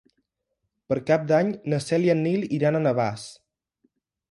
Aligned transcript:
Per 0.91 0.97
Cap 1.09 1.27
d'Any 1.33 1.51
na 1.75 1.79
Cel 1.89 2.09
i 2.09 2.11
en 2.15 2.25
Nil 2.29 2.49
iran 2.59 2.79
a 2.81 2.85
Navàs. 2.89 3.29